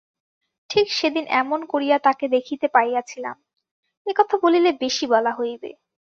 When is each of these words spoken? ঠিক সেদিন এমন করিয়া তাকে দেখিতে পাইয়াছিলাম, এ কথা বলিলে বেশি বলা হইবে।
ঠিক 0.69 0.87
সেদিন 0.91 1.25
এমন 1.33 1.59
করিয়া 1.65 1.97
তাকে 1.99 2.25
দেখিতে 2.27 2.67
পাইয়াছিলাম, 2.67 3.37
এ 4.07 4.11
কথা 4.17 4.35
বলিলে 4.37 4.69
বেশি 4.81 5.05
বলা 5.07 5.31
হইবে। 5.31 5.71